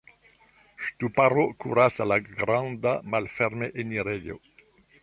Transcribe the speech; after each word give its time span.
Ŝtuparo 0.85 1.45
kuras 1.65 2.01
al 2.07 2.11
la 2.13 2.19
granda 2.31 2.95
malferme 3.17 3.73
enirejo. 3.87 4.43